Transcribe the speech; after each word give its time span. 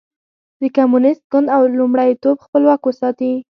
د 0.61 0.63
کمونېست 0.75 1.23
ګوند 1.31 1.47
لومړیتوب 1.79 2.35
خپل 2.45 2.61
واک 2.65 2.81
وساتي. 2.85 3.33